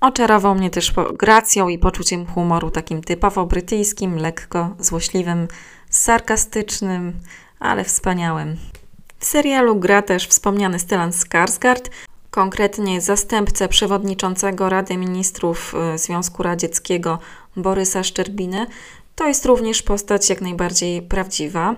Oczarował 0.00 0.54
mnie 0.54 0.70
też 0.70 0.92
gracją 1.18 1.68
i 1.68 1.78
poczuciem 1.78 2.26
humoru 2.26 2.70
takim 2.70 3.02
typowo 3.02 3.46
brytyjskim, 3.46 4.16
lekko 4.16 4.70
złośliwym, 4.78 5.48
sarkastycznym, 5.90 7.12
ale 7.60 7.84
wspaniałym. 7.84 8.56
W 9.18 9.24
serialu 9.24 9.76
gra 9.76 10.02
też 10.02 10.28
wspomniany 10.28 10.78
Stellan 10.78 11.10
Skarsgård, 11.10 11.90
konkretnie 12.30 13.00
zastępcę 13.00 13.68
przewodniczącego 13.68 14.68
Rady 14.68 14.96
Ministrów 14.96 15.74
y, 15.94 15.98
Związku 15.98 16.42
Radzieckiego 16.42 17.18
Borysa 17.56 18.02
Szczerbiny. 18.02 18.66
To 19.16 19.28
jest 19.28 19.46
również 19.46 19.82
postać 19.82 20.30
jak 20.30 20.40
najbardziej 20.40 21.02
prawdziwa. 21.02 21.74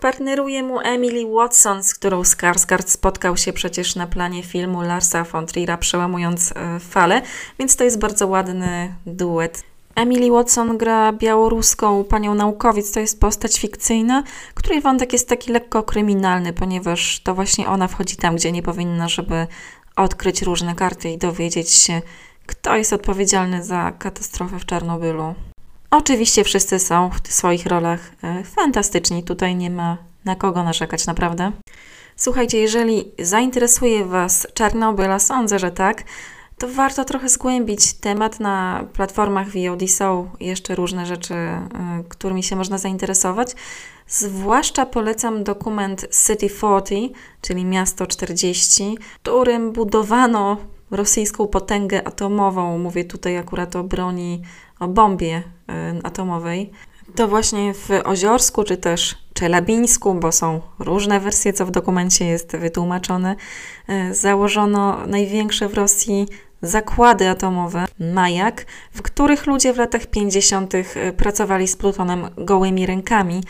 Partneruje 0.00 0.62
mu 0.62 0.80
Emily 0.80 1.34
Watson, 1.34 1.82
z 1.82 1.94
którą 1.94 2.22
Skarsgård 2.22 2.88
spotkał 2.88 3.36
się 3.36 3.52
przecież 3.52 3.96
na 3.96 4.06
planie 4.06 4.42
filmu 4.42 4.82
Larsa 4.82 5.24
von 5.24 5.46
Trier'a 5.46 5.78
przełamując 5.78 6.50
y, 6.50 6.54
fale, 6.80 7.22
więc 7.58 7.76
to 7.76 7.84
jest 7.84 7.98
bardzo 7.98 8.26
ładny 8.26 8.94
duet. 9.06 9.73
Emily 9.94 10.30
Watson 10.30 10.78
gra 10.78 11.12
białoruską 11.12 12.04
panią 12.04 12.34
naukowiec. 12.34 12.92
To 12.92 13.00
jest 13.00 13.20
postać 13.20 13.60
fikcyjna, 13.60 14.22
której 14.54 14.80
wątek 14.80 15.12
jest 15.12 15.28
taki 15.28 15.52
lekko 15.52 15.82
kryminalny, 15.82 16.52
ponieważ 16.52 17.20
to 17.20 17.34
właśnie 17.34 17.68
ona 17.68 17.88
wchodzi 17.88 18.16
tam, 18.16 18.36
gdzie 18.36 18.52
nie 18.52 18.62
powinna, 18.62 19.08
żeby 19.08 19.46
odkryć 19.96 20.42
różne 20.42 20.74
karty 20.74 21.10
i 21.10 21.18
dowiedzieć 21.18 21.70
się, 21.70 22.02
kto 22.46 22.76
jest 22.76 22.92
odpowiedzialny 22.92 23.64
za 23.64 23.92
katastrofę 23.98 24.58
w 24.58 24.64
Czarnobylu. 24.64 25.34
Oczywiście 25.90 26.44
wszyscy 26.44 26.78
są 26.78 27.10
w 27.24 27.32
swoich 27.32 27.66
rolach 27.66 28.00
e, 28.22 28.44
fantastyczni, 28.44 29.24
tutaj 29.24 29.56
nie 29.56 29.70
ma 29.70 29.98
na 30.24 30.36
kogo 30.36 30.64
narzekać, 30.64 31.06
naprawdę. 31.06 31.52
Słuchajcie, 32.16 32.58
jeżeli 32.58 33.12
zainteresuje 33.18 34.04
Was 34.04 34.46
Czarnobyl, 34.54 35.12
a 35.12 35.18
sądzę, 35.18 35.58
że 35.58 35.70
tak, 35.70 36.04
to 36.58 36.68
warto 36.68 37.04
trochę 37.04 37.28
zgłębić 37.28 37.92
temat 37.94 38.40
na 38.40 38.86
platformach 38.92 39.46
VOD. 39.48 39.90
Są 39.90 40.30
jeszcze 40.40 40.74
różne 40.74 41.06
rzeczy, 41.06 41.34
y, 41.34 42.04
którymi 42.08 42.42
się 42.42 42.56
można 42.56 42.78
zainteresować. 42.78 43.54
Zwłaszcza 44.08 44.86
polecam 44.86 45.44
dokument 45.44 46.00
City 46.26 46.48
40, 46.48 47.12
czyli 47.40 47.64
Miasto 47.64 48.06
40, 48.06 48.98
którym 49.22 49.72
budowano 49.72 50.56
rosyjską 50.90 51.46
potęgę 51.46 52.06
atomową. 52.08 52.78
Mówię 52.78 53.04
tutaj 53.04 53.36
akurat 53.36 53.76
o 53.76 53.84
broni, 53.84 54.42
o 54.80 54.88
bombie 54.88 55.34
y, 55.34 55.42
atomowej. 56.02 56.70
To 57.14 57.28
właśnie 57.28 57.74
w 57.74 57.88
Oziorsku, 58.04 58.64
czy 58.64 58.76
też 58.76 59.16
Czelabińsku, 59.34 60.14
bo 60.14 60.32
są 60.32 60.60
różne 60.78 61.20
wersje, 61.20 61.52
co 61.52 61.66
w 61.66 61.70
dokumencie 61.70 62.24
jest 62.26 62.56
wytłumaczone, 62.56 63.36
y, 63.88 64.14
założono 64.14 65.06
największe 65.06 65.68
w 65.68 65.74
Rosji 65.74 66.28
zakłady 66.64 67.28
atomowe, 67.28 67.84
Majak, 67.98 68.66
w 68.92 69.02
których 69.02 69.46
ludzie 69.46 69.72
w 69.72 69.78
latach 69.78 70.06
50. 70.06 70.74
Y, 70.74 70.84
pracowali 71.16 71.68
z 71.68 71.76
plutonem 71.76 72.28
gołymi 72.36 72.86
rękami, 72.86 73.42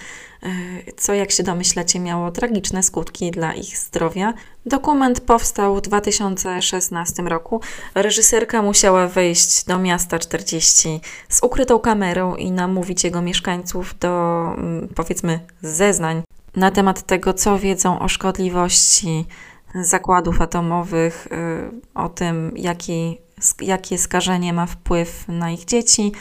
y, 0.42 0.48
co 0.96 1.14
jak 1.14 1.30
się 1.30 1.42
domyślacie 1.42 2.00
miało 2.00 2.30
tragiczne 2.30 2.82
skutki 2.82 3.30
dla 3.30 3.54
ich 3.54 3.78
zdrowia. 3.78 4.34
Dokument 4.66 5.20
powstał 5.20 5.76
w 5.76 5.80
2016 5.80 7.22
roku. 7.22 7.60
Reżyserka 7.94 8.62
musiała 8.62 9.06
wejść 9.06 9.64
do 9.64 9.78
miasta 9.78 10.18
40 10.18 11.00
z 11.28 11.42
ukrytą 11.42 11.78
kamerą 11.78 12.34
i 12.36 12.50
namówić 12.50 13.04
jego 13.04 13.22
mieszkańców 13.22 13.98
do 13.98 14.44
mm, 14.58 14.88
powiedzmy 14.94 15.40
zeznań 15.62 16.22
na 16.56 16.70
temat 16.70 17.02
tego, 17.02 17.34
co 17.34 17.58
wiedzą 17.58 17.98
o 17.98 18.08
szkodliwości 18.08 19.26
zakładów 19.74 20.40
atomowych, 20.40 21.26
y, 21.26 21.70
o 21.94 22.08
tym, 22.08 22.52
jaki, 22.56 23.20
jakie 23.60 23.98
skażenie 23.98 24.52
ma 24.52 24.66
wpływ 24.66 25.24
na 25.28 25.50
ich 25.50 25.64
dzieci, 25.64 26.12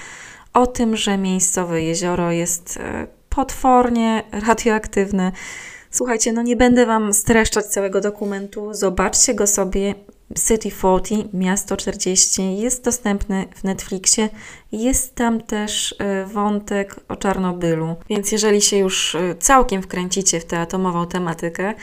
o 0.53 0.67
tym, 0.67 0.95
że 0.97 1.17
miejscowe 1.17 1.81
jezioro 1.81 2.31
jest 2.31 2.77
y, 2.77 2.81
potwornie 3.29 4.23
radioaktywne. 4.31 5.31
Słuchajcie, 5.91 6.33
no 6.33 6.41
nie 6.41 6.55
będę 6.55 6.85
Wam 6.85 7.13
streszczać 7.13 7.65
całego 7.65 8.01
dokumentu, 8.01 8.73
zobaczcie 8.73 9.33
go 9.33 9.47
sobie. 9.47 9.95
City 10.47 10.71
40, 10.71 11.29
Miasto 11.33 11.77
40 11.77 12.57
jest 12.57 12.83
dostępny 12.83 13.45
w 13.55 13.63
Netflixie. 13.63 14.29
Jest 14.71 15.15
tam 15.15 15.41
też 15.41 15.91
y, 15.91 16.25
wątek 16.25 16.95
o 17.07 17.15
Czarnobylu, 17.15 17.95
więc 18.09 18.31
jeżeli 18.31 18.61
się 18.61 18.77
już 18.77 19.17
całkiem 19.39 19.81
wkręcicie 19.81 20.39
w 20.39 20.45
tę 20.45 20.59
atomową 20.59 21.07
tematykę, 21.07 21.73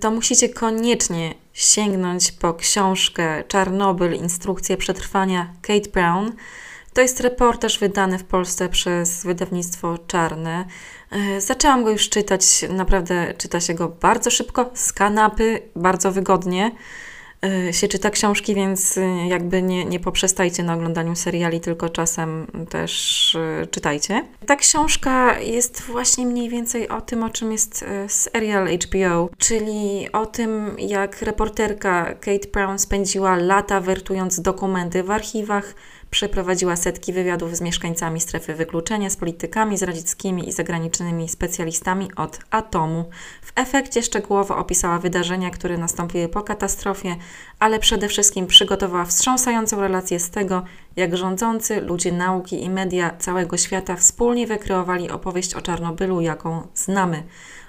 to 0.00 0.10
musicie 0.10 0.48
koniecznie 0.48 1.34
sięgnąć 1.52 2.32
po 2.32 2.54
książkę 2.54 3.44
Czarnobyl 3.48 4.12
Instrukcje 4.12 4.76
przetrwania 4.76 5.52
Kate 5.62 5.90
Brown. 5.90 6.32
To 6.94 7.00
jest 7.00 7.20
reportaż 7.20 7.78
wydany 7.78 8.18
w 8.18 8.24
Polsce 8.24 8.68
przez 8.68 9.24
wydawnictwo 9.24 9.98
Czarne. 10.06 10.64
E, 11.10 11.40
zaczęłam 11.40 11.84
go 11.84 11.90
już 11.90 12.08
czytać, 12.08 12.64
naprawdę 12.68 13.34
czyta 13.38 13.60
się 13.60 13.74
go 13.74 13.88
bardzo 13.88 14.30
szybko, 14.30 14.70
z 14.74 14.92
kanapy, 14.92 15.62
bardzo 15.76 16.12
wygodnie. 16.12 16.72
Y, 17.44 17.72
się 17.72 17.88
czyta 17.88 18.10
książki, 18.10 18.54
więc 18.54 18.96
y, 18.96 19.02
jakby 19.28 19.62
nie, 19.62 19.84
nie 19.84 20.00
poprzestajcie 20.00 20.62
na 20.62 20.74
oglądaniu 20.74 21.16
seriali, 21.16 21.60
tylko 21.60 21.88
czasem 21.88 22.46
też 22.68 23.34
y, 23.34 23.66
czytajcie. 23.66 24.24
Ta 24.46 24.56
książka 24.56 25.38
jest 25.40 25.82
właśnie 25.82 26.26
mniej 26.26 26.48
więcej 26.48 26.88
o 26.88 27.00
tym, 27.00 27.22
o 27.22 27.30
czym 27.30 27.52
jest 27.52 27.84
serial 28.08 28.68
HBO, 28.68 29.28
czyli 29.38 30.08
o 30.12 30.26
tym, 30.26 30.76
jak 30.78 31.22
reporterka 31.22 32.14
Kate 32.14 32.48
Brown 32.52 32.78
spędziła 32.78 33.36
lata 33.36 33.80
wertując 33.80 34.40
dokumenty 34.40 35.02
w 35.02 35.10
archiwach, 35.10 35.74
Przeprowadziła 36.16 36.76
setki 36.76 37.12
wywiadów 37.12 37.56
z 37.56 37.60
mieszkańcami 37.60 38.20
strefy 38.20 38.54
wykluczenia, 38.54 39.10
z 39.10 39.16
politykami, 39.16 39.78
z 39.78 39.82
radzieckimi 39.82 40.48
i 40.48 40.52
zagranicznymi 40.52 41.28
specjalistami 41.28 42.14
od 42.14 42.38
atomu. 42.50 43.10
W 43.42 43.52
efekcie 43.56 44.02
szczegółowo 44.02 44.56
opisała 44.56 44.98
wydarzenia, 44.98 45.50
które 45.50 45.78
nastąpiły 45.78 46.28
po 46.28 46.42
katastrofie, 46.42 47.16
ale 47.58 47.78
przede 47.78 48.08
wszystkim 48.08 48.46
przygotowała 48.46 49.04
wstrząsającą 49.04 49.80
relację 49.80 50.20
z 50.20 50.30
tego, 50.30 50.62
jak 50.96 51.16
rządzący, 51.16 51.80
ludzie 51.80 52.12
nauki 52.12 52.64
i 52.64 52.70
media 52.70 53.16
całego 53.18 53.56
świata 53.56 53.96
wspólnie 53.96 54.46
wykreowali 54.46 55.10
opowieść 55.10 55.54
o 55.54 55.60
Czarnobylu, 55.60 56.20
jaką 56.20 56.66
znamy. 56.74 57.22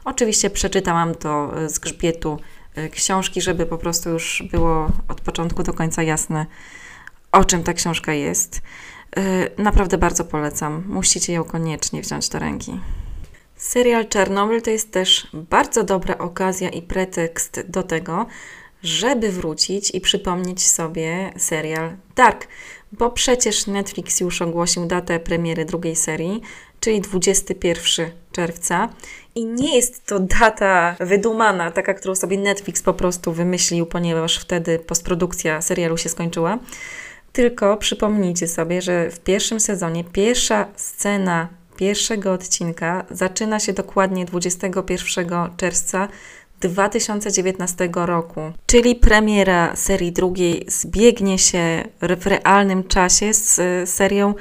Oczywiście 0.05 0.49
przeczytałam 0.49 1.15
to 1.15 1.53
z 1.67 1.79
grzbietu 1.79 2.39
e, 2.75 2.89
książki, 2.89 3.41
żeby 3.41 3.65
po 3.65 3.77
prostu 3.77 4.09
już 4.09 4.43
było 4.51 4.87
od 5.07 5.21
początku 5.21 5.63
do 5.63 5.73
końca 5.73 6.03
jasne, 6.03 6.45
o 7.37 7.45
czym 7.45 7.63
ta 7.63 7.73
książka 7.73 8.13
jest. 8.13 8.61
Y, 9.17 9.21
naprawdę 9.57 9.97
bardzo 9.97 10.23
polecam. 10.23 10.83
Musicie 10.87 11.33
ją 11.33 11.43
koniecznie 11.43 12.01
wziąć 12.01 12.29
do 12.29 12.39
ręki. 12.39 12.79
Serial 13.55 14.07
Czarnobyl 14.07 14.61
to 14.61 14.69
jest 14.69 14.91
też 14.91 15.27
bardzo 15.33 15.83
dobra 15.83 16.17
okazja 16.17 16.69
i 16.69 16.81
pretekst 16.81 17.63
do 17.67 17.83
tego, 17.83 18.25
żeby 18.83 19.31
wrócić 19.31 19.91
i 19.95 20.01
przypomnieć 20.01 20.67
sobie 20.67 21.33
serial 21.37 21.91
Dark, 22.15 22.47
bo 22.91 23.11
przecież 23.11 23.67
Netflix 23.67 24.19
już 24.19 24.41
ogłosił 24.41 24.85
datę 24.85 25.19
premiery 25.19 25.65
drugiej 25.65 25.95
serii, 25.95 26.41
czyli 26.79 27.01
21 27.01 28.11
czerwca. 28.31 28.89
I 29.35 29.45
nie 29.45 29.75
jest 29.75 30.05
to 30.05 30.19
data 30.19 30.95
wydumana, 30.99 31.71
taka, 31.71 31.93
którą 31.93 32.15
sobie 32.15 32.37
Netflix 32.37 32.81
po 32.81 32.93
prostu 32.93 33.33
wymyślił, 33.33 33.85
ponieważ 33.85 34.39
wtedy 34.39 34.79
postprodukcja 34.79 35.61
serialu 35.61 35.97
się 35.97 36.09
skończyła. 36.09 36.59
Tylko 37.37 37.77
przypomnijcie 37.77 38.47
sobie, 38.47 38.81
że 38.81 39.11
w 39.11 39.19
pierwszym 39.19 39.59
sezonie 39.59 40.03
pierwsza 40.03 40.67
scena 40.75 41.47
pierwszego 41.75 42.33
odcinka 42.33 43.05
zaczyna 43.11 43.59
się 43.59 43.73
dokładnie 43.73 44.25
21 44.25 45.29
czerwca 45.57 46.07
2019 46.59 47.89
roku, 47.93 48.41
czyli 48.65 48.95
premiera 48.95 49.75
serii 49.75 50.11
drugiej 50.11 50.65
zbiegnie 50.67 51.39
się 51.39 51.83
w 52.01 52.27
realnym 52.27 52.83
czasie 52.83 53.33
z 53.33 53.59
serią 53.89 54.33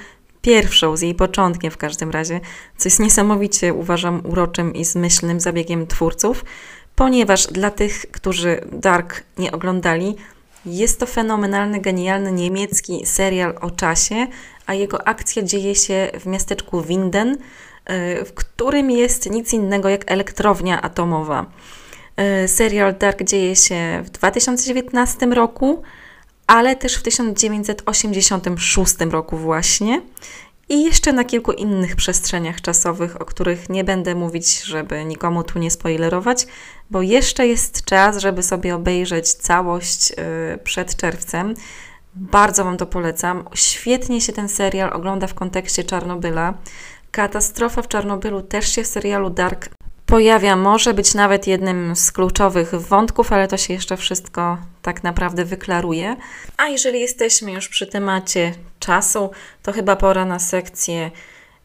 pierwszą, 0.43 0.97
z 0.97 1.03
jej 1.03 1.15
początkiem 1.15 1.71
w 1.71 1.76
każdym 1.76 2.11
razie, 2.11 2.41
co 2.76 2.87
jest 2.87 3.00
niesamowicie, 3.00 3.75
uważam, 3.75 4.23
uroczym 4.25 4.75
i 4.75 4.85
zmyślnym 4.85 5.41
zabiegiem 5.41 5.87
twórców, 5.87 6.45
ponieważ 6.95 7.47
dla 7.47 7.71
tych, 7.71 8.07
którzy 8.11 8.61
Dark 8.73 9.23
nie 9.38 9.53
oglądali, 9.53 10.17
jest 10.66 11.00
to 11.00 11.06
fenomenalny, 11.06 11.80
genialny 11.80 12.32
niemiecki 12.32 13.06
serial 13.06 13.58
o 13.61 13.70
czasie, 13.70 14.26
a 14.66 14.75
jego 14.75 15.08
akcja 15.08 15.42
dzieje 15.42 15.75
się 15.75 16.11
w 16.20 16.26
miasteczku 16.26 16.82
Winden, 16.82 17.32
y, 17.32 17.37
w 18.25 18.32
którym 18.35 18.90
jest 18.90 19.30
nic 19.30 19.52
innego 19.52 19.88
jak 19.88 20.12
elektrownia 20.12 20.82
atomowa. 20.82 21.46
Y, 22.44 22.49
serial 22.49 22.94
Dark 22.99 23.23
dzieje 23.23 23.56
się 23.56 24.02
w 24.04 24.11
2019 24.11 25.26
roku, 25.26 25.82
ale 26.46 26.76
też 26.76 26.94
w 26.96 27.02
1986 27.02 28.94
roku 29.11 29.37
właśnie 29.37 30.02
i 30.68 30.85
jeszcze 30.85 31.12
na 31.12 31.25
kilku 31.25 31.52
innych 31.52 31.96
przestrzeniach 31.96 32.61
czasowych, 32.61 33.20
o 33.20 33.25
których 33.25 33.68
nie 33.68 33.85
będę 33.85 34.14
mówić, 34.14 34.62
żeby 34.62 35.04
nikomu 35.04 35.42
tu 35.42 35.58
nie 35.58 35.70
spoilerować, 35.70 36.46
bo 36.90 37.02
jeszcze 37.02 37.46
jest 37.46 37.85
czas, 37.85 38.18
żeby 38.18 38.42
sobie 38.42 38.75
obejrzeć 38.75 39.35
całość 39.35 40.12
y, 40.12 40.14
przed 40.64 40.96
czerwcem. 40.96 41.54
Bardzo 42.14 42.64
Wam 42.64 42.76
to 42.76 42.87
polecam. 42.87 43.44
Świetnie 43.54 44.20
się 44.20 44.32
ten 44.32 44.49
serial 44.49 44.92
ogląda 44.92 45.26
w 45.26 45.35
kontekście 45.35 45.85
Czarnobyla. 45.85 46.54
Katastrofa 47.11 47.82
w 47.82 47.88
Czarnobylu 47.88 48.42
też 48.42 48.68
się 48.68 48.82
w 48.82 48.87
serialu 48.87 49.30
Dark 49.30 49.68
pojawia, 50.07 50.57
może 50.57 50.95
być 50.95 51.15
nawet 51.15 51.47
jednym 51.47 51.97
z 51.97 52.13
kluczowych 52.13 52.75
wątków, 52.75 53.33
ale 53.33 53.49
to 53.49 53.57
się 53.57 53.75
jeszcze 53.75 53.97
wszystko 53.97 54.59
tak 54.83 55.03
naprawdę 55.05 55.45
wyklaruje. 55.45 56.17
A 56.57 56.69
jeżeli 56.69 57.01
jesteśmy 57.01 57.53
już 57.53 57.69
przy 57.69 57.87
temacie 57.87 58.55
czasu, 58.81 59.31
to 59.63 59.73
chyba 59.73 59.97
pora 59.97 60.25
na 60.25 60.39
sekcję 60.39 61.11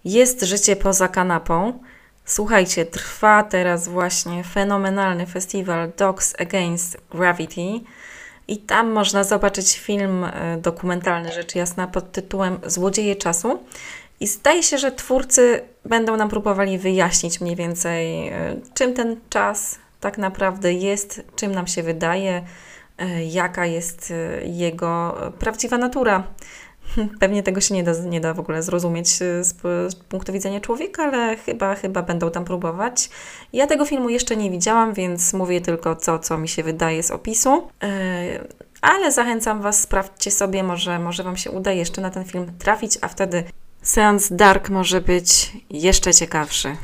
Jest 0.06 0.42
życie 0.42 0.76
poza 0.76 1.08
kanapą. 1.08 1.80
Słuchajcie, 2.26 2.86
trwa 2.86 3.44
teraz 3.44 3.88
właśnie 3.88 4.44
fenomenalny 4.44 5.26
festiwal 5.26 5.92
Dogs 5.98 6.34
Against 6.40 6.98
Gravity. 7.12 7.80
I 8.48 8.58
tam 8.58 8.92
można 8.92 9.24
zobaczyć 9.24 9.80
film 9.80 10.24
e, 10.24 10.58
dokumentalny, 10.58 11.32
rzecz 11.32 11.56
jasna, 11.56 11.88
pod 11.88 12.12
tytułem 12.12 12.60
Złodzieje 12.66 13.16
czasu. 13.16 13.60
I 14.22 14.28
zdaje 14.28 14.63
się, 14.63 14.78
że 14.78 14.92
twórcy 14.92 15.62
będą 15.86 16.18
nam 16.18 16.30
próbowali 16.30 16.78
wyjaśnić 16.78 17.42
mniej 17.42 17.56
więcej, 17.56 18.28
e, 18.28 18.56
czym 18.74 18.94
ten 18.94 19.20
czas 19.30 19.80
tak 20.00 20.18
naprawdę 20.18 20.74
jest, 20.74 21.24
czym 21.36 21.51
nam 21.51 21.68
się 21.68 21.84
wydaje, 21.84 22.44
e, 22.98 23.25
jaka 23.25 23.66
jest 23.66 24.12
e, 24.12 24.46
jego 24.46 25.18
prawdziwa 25.40 25.78
natura. 25.78 26.24
Pewnie 27.20 27.44
tego 27.44 27.62
się 27.62 27.74
nie 27.74 27.84
da, 27.84 27.92
nie 28.05 28.22
da 28.22 28.34
w 28.34 28.40
ogóle 28.40 28.64
zrozumieć 28.64 29.07
z, 29.07 29.48
z, 29.48 29.96
punktu 29.96 30.34
widzenia 30.34 30.60
człowieka, 30.60 31.03
ale 31.03 31.38
chyba, 31.38 31.75
chyba 31.75 32.01
będą 32.01 32.31
tam 32.31 32.46
próbować. 32.46 33.10
Ja 33.53 33.68
tego 33.68 33.86
filmu 33.86 34.10
jeszcze 34.10 34.36
nie 34.36 34.51
widziałam, 34.51 34.94
więc 34.94 35.34
mówię 35.34 35.62
tylko 35.62 35.96
to, 35.96 36.20
co 36.20 36.38
mi 36.38 36.48
się 36.48 36.64
wydaje 36.64 37.03
z 37.03 37.12
opisu. 37.12 37.68
ale 38.81 39.12
zachęcam 39.12 39.62
Was, 39.62 39.81
sprawdźcie 39.81 40.31
sobie, 40.31 40.64
może, 40.64 41.00
może 41.00 41.24
Wam 41.24 41.38
się 41.38 41.51
uda 41.51 41.72
jeszcze 41.72 42.01
na 42.01 42.10
ten 42.10 42.25
film 42.25 42.51
trafić, 42.60 42.98
a 43.01 43.07
wtedy 43.07 43.44
Seans 43.81 44.29
Dark 44.31 44.70
może 44.70 45.01
być 45.01 45.51
jeszcze 45.70 46.13
ciekawszy. 46.13 46.75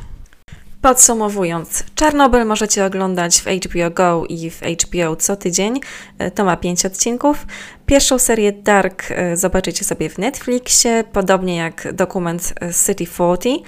Podsumowując, 0.81 1.83
Czarnobyl 1.95 2.45
możecie 2.45 2.85
oglądać 2.85 3.41
w 3.41 3.45
HBO 3.45 3.91
Go 3.91 4.25
i 4.29 4.49
w 4.49 4.61
HBO 4.61 5.15
co 5.15 5.35
tydzień. 5.35 5.79
E, 6.19 6.31
to 6.31 6.45
ma 6.45 6.57
5 6.57 6.85
odcinków. 6.85 7.45
Pierwszą 7.85 8.19
serię 8.19 8.51
Dark 8.51 9.03
e, 9.11 9.37
zobaczycie 9.37 9.85
sobie 9.85 10.09
w 10.09 10.17
Netflixie, 10.17 11.03
podobnie 11.11 11.55
jak 11.55 11.93
dokument 11.93 12.53
e, 12.61 12.73
City 12.73 13.05
40. 13.05 13.63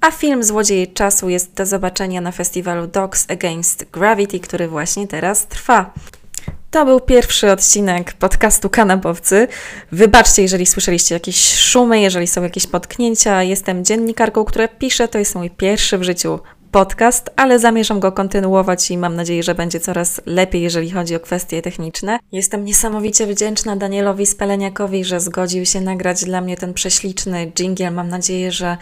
A 0.00 0.10
film 0.10 0.44
Złodzieje 0.44 0.86
Czasu 0.86 1.28
jest 1.28 1.54
do 1.54 1.66
zobaczenia 1.66 2.20
na 2.20 2.32
festiwalu 2.32 2.86
Dogs 2.86 3.30
Against 3.30 3.84
Gravity, 3.92 4.40
który 4.40 4.68
właśnie 4.68 5.08
teraz 5.08 5.46
trwa. 5.46 5.92
To 6.70 6.84
był 6.84 7.00
pierwszy 7.00 7.52
odcinek 7.52 8.12
podcastu 8.12 8.70
Kanapowcy. 8.70 9.48
Wybaczcie, 9.92 10.42
jeżeli 10.42 10.66
słyszeliście 10.66 11.14
jakieś 11.14 11.54
szumy, 11.54 12.00
jeżeli 12.00 12.26
są 12.26 12.42
jakieś 12.42 12.66
potknięcia. 12.66 13.42
Jestem 13.42 13.84
dziennikarką, 13.84 14.44
która 14.44 14.68
pisze. 14.68 15.08
To 15.08 15.18
jest 15.18 15.34
mój 15.34 15.50
pierwszy 15.50 15.98
w 15.98 16.02
życiu 16.02 16.40
podcast, 16.70 17.30
ale 17.36 17.58
zamierzam 17.58 18.00
go 18.00 18.12
kontynuować 18.12 18.90
i 18.90 18.98
mam 18.98 19.16
nadzieję, 19.16 19.42
że 19.42 19.54
będzie 19.54 19.80
coraz 19.80 20.20
lepiej, 20.26 20.62
jeżeli 20.62 20.90
chodzi 20.90 21.16
o 21.16 21.20
kwestie 21.20 21.62
techniczne. 21.62 22.18
Jestem 22.32 22.64
niesamowicie 22.64 23.26
wdzięczna 23.26 23.76
Danielowi 23.76 24.26
Speleniakowi, 24.26 25.04
że 25.04 25.20
zgodził 25.20 25.66
się 25.66 25.80
nagrać 25.80 26.24
dla 26.24 26.40
mnie 26.40 26.56
ten 26.56 26.74
prześliczny 26.74 27.52
jingle. 27.52 27.90
Mam 27.90 28.08
nadzieję, 28.08 28.52
że 28.52 28.76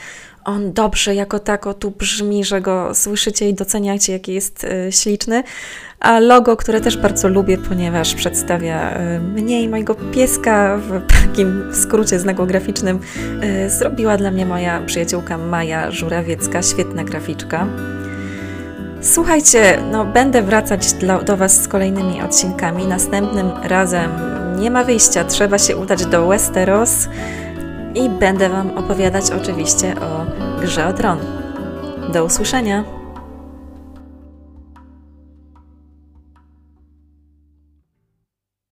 on 0.49 0.73
dobrze 0.73 1.15
jako 1.15 1.39
tako 1.39 1.75
tu 1.75 1.91
brzmi, 1.91 2.45
że 2.45 2.61
go 2.61 2.95
słyszycie 2.95 3.49
i 3.49 3.55
doceniacie, 3.55 4.13
jaki 4.13 4.35
jest 4.35 4.65
y, 4.65 4.93
śliczny. 4.93 5.43
A 6.01 6.19
logo, 6.19 6.57
które 6.57 6.81
też 6.81 6.97
bardzo 6.97 7.29
lubię, 7.29 7.59
ponieważ 7.59 8.15
przedstawia 8.15 9.01
y, 9.17 9.21
mnie 9.21 9.63
i 9.63 9.69
mojego 9.69 9.95
pieska 9.95 10.77
w 10.77 11.07
takim 11.07 11.65
skrócie 11.75 12.19
znakograficznym, 12.19 13.01
y, 13.67 13.71
zrobiła 13.71 14.17
dla 14.17 14.31
mnie 14.31 14.47
moja 14.47 14.81
przyjaciółka 14.81 15.39
Maja 15.39 15.91
Żurawiecka, 15.91 16.63
świetna 16.63 17.05
graficzka. 17.05 17.67
Słuchajcie, 19.01 19.79
no 19.91 20.05
będę 20.05 20.43
wracać 20.43 20.93
dla, 20.93 21.23
do 21.23 21.37
Was 21.37 21.63
z 21.63 21.69
kolejnymi 21.69 22.23
odcinkami. 22.23 22.87
Następnym 22.87 23.51
razem 23.63 24.11
nie 24.59 24.71
ma 24.71 24.85
wyjścia, 24.85 25.25
trzeba 25.25 25.59
się 25.59 25.77
udać 25.77 26.07
do 26.07 26.27
Westeros 26.27 27.09
i 27.95 28.11
będę 28.11 28.49
Wam 28.49 28.79
opowiadać 28.79 29.31
oczywiście 29.31 29.95
o 30.01 30.27
grze 30.61 30.87
o 30.87 30.93
tron. 30.93 31.19
Do 32.13 32.25
usłyszenia! 32.25 32.98